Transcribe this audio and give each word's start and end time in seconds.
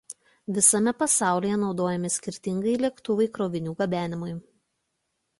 Visame 0.53 0.91
pasaulyje 1.01 1.59
naudojami 1.63 2.09
skirtingi 2.13 2.73
lėktuvai 2.85 3.27
krovinių 3.35 3.75
gabenimui. 3.83 4.33